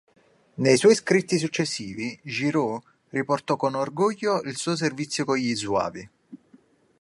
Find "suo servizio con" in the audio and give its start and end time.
4.57-5.35